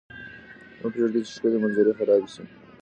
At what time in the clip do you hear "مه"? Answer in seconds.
0.79-0.87